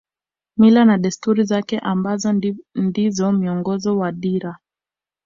[0.57, 2.39] Mila na desturi zake ambazo
[2.75, 4.57] ndizo miongozo na dira